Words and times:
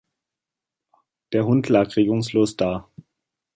Der 1.31 1.45
Hund 1.45 1.69
lag 1.69 1.95
regungslos 1.95 2.57
da. 2.57 2.89